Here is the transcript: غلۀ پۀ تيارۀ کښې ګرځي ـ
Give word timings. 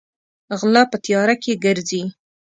غلۀ 0.59 0.83
پۀ 0.91 0.97
تيارۀ 1.03 1.35
کښې 1.41 1.53
ګرځي 1.63 2.01
ـ 2.05 2.09